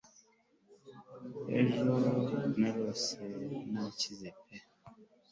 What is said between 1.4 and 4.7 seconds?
Ejo narose nakize pe